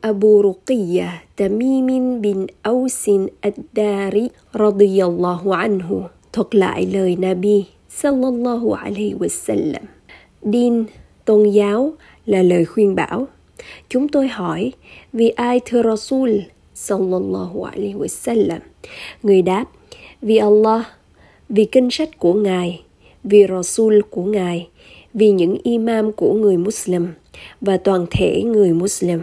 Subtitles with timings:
[0.00, 3.10] Abu رقية Tamim bin أوس
[3.44, 9.84] الداري رضي الله عنه thuật lại lời Nabi sallallahu alaihi wasallam.
[10.42, 10.84] Din,
[11.24, 11.92] tôn giáo
[12.26, 13.28] là lời khuyên bảo.
[13.88, 14.72] Chúng tôi hỏi,
[15.12, 16.30] vì ai thưa Rasul
[16.74, 18.58] sallallahu alaihi wasallam?
[19.22, 19.64] Người đáp,
[20.22, 20.86] vì Allah,
[21.48, 22.82] vì kinh sách của Ngài,
[23.24, 24.68] vì Rasul của Ngài,
[25.14, 27.08] vì những imam của người Muslim
[27.60, 29.20] và toàn thể người Muslim.